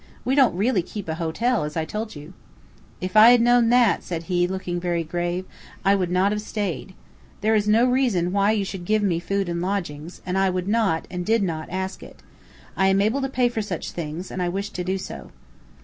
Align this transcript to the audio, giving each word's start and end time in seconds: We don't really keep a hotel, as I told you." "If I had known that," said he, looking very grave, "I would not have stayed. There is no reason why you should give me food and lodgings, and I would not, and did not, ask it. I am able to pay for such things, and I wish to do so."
We 0.25 0.33
don't 0.33 0.57
really 0.57 0.81
keep 0.81 1.07
a 1.07 1.13
hotel, 1.13 1.63
as 1.63 1.77
I 1.77 1.85
told 1.85 2.15
you." 2.15 2.33
"If 3.01 3.15
I 3.15 3.29
had 3.29 3.39
known 3.39 3.69
that," 3.69 4.01
said 4.01 4.23
he, 4.23 4.47
looking 4.47 4.79
very 4.79 5.03
grave, 5.03 5.45
"I 5.85 5.93
would 5.93 6.09
not 6.09 6.31
have 6.31 6.41
stayed. 6.41 6.95
There 7.41 7.53
is 7.53 7.67
no 7.67 7.85
reason 7.85 8.31
why 8.31 8.53
you 8.53 8.65
should 8.65 8.85
give 8.85 9.03
me 9.03 9.19
food 9.19 9.47
and 9.47 9.61
lodgings, 9.61 10.19
and 10.25 10.39
I 10.39 10.49
would 10.49 10.67
not, 10.67 11.07
and 11.11 11.23
did 11.23 11.43
not, 11.43 11.69
ask 11.69 12.01
it. 12.01 12.23
I 12.75 12.87
am 12.87 12.99
able 12.99 13.21
to 13.21 13.29
pay 13.29 13.47
for 13.47 13.61
such 13.61 13.91
things, 13.91 14.31
and 14.31 14.41
I 14.41 14.49
wish 14.49 14.71
to 14.71 14.83
do 14.83 14.97
so." 14.97 15.29